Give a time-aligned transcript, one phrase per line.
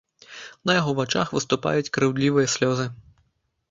[0.69, 2.93] На яго вачах выступаюць крыўдлівыя слёзы.